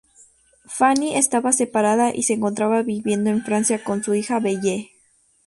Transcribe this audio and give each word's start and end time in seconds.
Fanny 0.65 1.15
estaba 1.15 1.51
separada 1.51 2.11
y 2.11 2.23
se 2.23 2.33
encontraba 2.33 2.81
viviendo 2.81 3.29
en 3.29 3.43
Francia 3.43 3.83
con 3.83 4.03
su 4.03 4.15
hija 4.15 4.39
Belle. 4.39 4.89